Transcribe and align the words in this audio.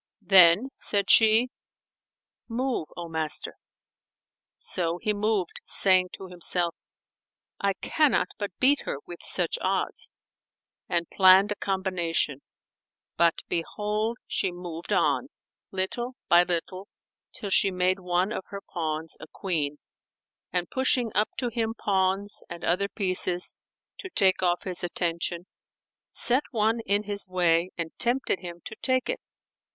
[FN#449] 0.23 0.29
Then 0.29 0.69
said 0.79 1.11
she, 1.11 1.49
"Move, 2.47 2.87
O 2.97 3.07
master." 3.07 3.53
So 4.57 4.97
he 4.97 5.13
moved, 5.13 5.61
saying 5.67 6.09
to 6.13 6.25
himself, 6.27 6.73
"I 7.59 7.73
cannot 7.73 8.29
but 8.39 8.49
beat 8.59 8.79
her, 8.85 8.97
with 9.05 9.21
such 9.21 9.59
odds," 9.61 10.09
and 10.89 11.07
planned 11.11 11.51
a 11.51 11.55
combination; 11.55 12.41
but, 13.15 13.41
behold, 13.47 14.17
she 14.25 14.51
moved 14.51 14.91
on, 14.91 15.27
little 15.69 16.15
by 16.27 16.41
little, 16.45 16.87
till 17.31 17.51
she 17.51 17.69
made 17.69 17.99
one 17.99 18.31
of 18.31 18.45
her 18.47 18.61
pawns[FN#450] 18.75 19.17
a 19.19 19.27
queen 19.31 19.77
and 20.51 20.67
pushing 20.71 21.11
up 21.13 21.29
to 21.37 21.49
him 21.49 21.75
pawns 21.75 22.41
and 22.49 22.63
other 22.63 22.89
pieces, 22.89 23.53
to 23.99 24.09
take 24.09 24.41
off 24.41 24.63
his 24.63 24.83
attention, 24.83 25.45
set 26.09 26.41
one 26.49 26.79
in 26.87 27.03
his 27.03 27.27
way 27.27 27.69
and 27.77 27.91
tempted 27.99 28.39
him 28.39 28.61
to 28.65 28.75
take 28.81 29.07
it. 29.07 29.19